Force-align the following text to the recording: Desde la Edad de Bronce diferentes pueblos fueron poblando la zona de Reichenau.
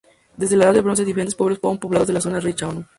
Desde 0.35 0.57
la 0.57 0.63
Edad 0.65 0.73
de 0.73 0.81
Bronce 0.81 1.05
diferentes 1.05 1.35
pueblos 1.35 1.59
fueron 1.59 1.77
poblando 1.79 2.11
la 2.11 2.21
zona 2.21 2.37
de 2.37 2.41
Reichenau. 2.41 2.85